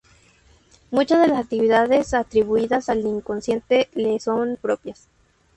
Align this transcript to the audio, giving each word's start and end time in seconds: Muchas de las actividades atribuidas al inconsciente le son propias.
Muchas 0.89 1.21
de 1.21 1.27
las 1.27 1.37
actividades 1.41 2.15
atribuidas 2.15 2.89
al 2.89 3.01
inconsciente 3.05 3.87
le 3.93 4.19
son 4.19 4.57
propias. 4.59 5.07